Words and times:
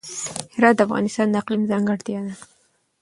هرات 0.55 0.75
د 0.77 0.79
افغانستان 0.87 1.27
د 1.29 1.35
اقلیم 1.41 1.63
ځانګړتیا 1.71 2.19
ده. 2.25 2.33